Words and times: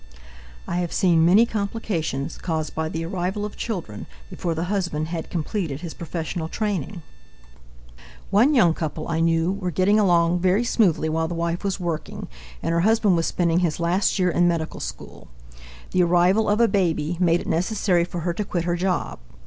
I 0.67 0.77
have 0.77 0.91
seen 0.91 1.23
many 1.27 1.45
complications 1.45 2.39
caused 2.39 2.73
by 2.73 2.89
the 2.89 3.05
arrival 3.05 3.45
of 3.45 3.55
children 3.55 4.07
before 4.31 4.55
the 4.55 4.63
husband 4.63 5.09
had 5.09 5.29
completed 5.29 5.81
his 5.81 5.93
professional 5.93 6.47
training. 6.47 7.03
One 8.31 8.55
young 8.55 8.73
couple 8.73 9.07
I 9.07 9.19
knew 9.19 9.51
were 9.51 9.69
getting 9.69 9.99
along 9.99 10.39
very 10.39 10.63
smoothly 10.63 11.07
while 11.07 11.27
the 11.27 11.35
wife 11.35 11.63
was 11.63 11.79
working 11.79 12.27
and 12.63 12.71
her 12.71 12.81
husband 12.81 13.15
was 13.15 13.27
spending 13.27 13.59
his 13.59 13.79
last 13.79 14.17
year 14.17 14.31
in 14.31 14.47
medical 14.47 14.79
school. 14.79 15.27
The 15.91 16.01
arrival 16.01 16.49
of 16.49 16.59
a 16.59 16.67
baby 16.67 17.17
made 17.19 17.39
it 17.39 17.45
necessary 17.45 18.03
for 18.03 18.21
her 18.21 18.33
to 18.33 18.43
quit 18.43 18.63
her 18.63 18.75
job. 18.75 19.19